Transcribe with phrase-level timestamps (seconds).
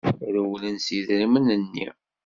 [0.33, 1.87] Rewlen s yidrimen-nni.